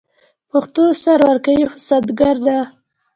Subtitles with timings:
[0.51, 2.57] پښتون سر ورکوي خو سنګر نه.